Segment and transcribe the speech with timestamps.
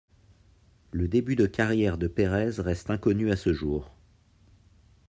[0.89, 3.91] Le début de carrière de Perez reste inconnu à ce-jour.